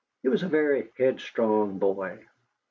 He 0.23 0.29
was 0.29 0.41
a 0.41 0.47
very 0.47 0.89
headstrong 0.97 1.77
boy. 1.77 2.25